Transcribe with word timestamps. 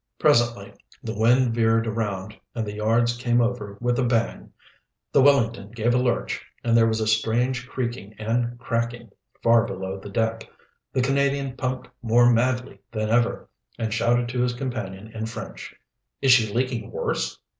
Presently 0.17 0.73
the 1.03 1.13
wind 1.15 1.53
veered 1.53 1.85
around 1.85 2.35
and 2.55 2.65
the 2.65 2.73
yards 2.73 3.15
came 3.15 3.39
over 3.39 3.77
with 3.79 3.99
a 3.99 4.03
bang. 4.03 4.51
The 5.11 5.21
Wellington 5.21 5.69
gave 5.69 5.93
a 5.93 5.99
lurch, 5.99 6.43
and 6.63 6.75
there 6.75 6.87
was 6.87 6.99
a 7.01 7.05
strange 7.05 7.67
creaking 7.69 8.15
and 8.17 8.57
cracking 8.57 9.11
far 9.43 9.67
below 9.67 9.99
the 9.99 10.09
deck. 10.09 10.45
The 10.91 11.03
Canadian 11.03 11.55
pumped 11.55 11.87
more 12.01 12.33
madly 12.33 12.79
than 12.91 13.09
ever, 13.11 13.47
and 13.77 13.93
shouted 13.93 14.27
to 14.29 14.41
his 14.41 14.53
companion 14.53 15.07
in 15.09 15.27
French. 15.27 15.75
"Is 16.19 16.31
she 16.31 16.51
leaking 16.51 16.89
worse?" 16.89 17.37